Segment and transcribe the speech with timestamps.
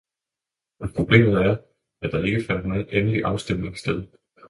[0.95, 1.57] Problemet er,
[2.01, 4.07] at der ikke fandt nogen endelig afstemning sted.